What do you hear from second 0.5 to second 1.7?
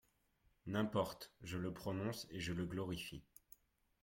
N'importe, je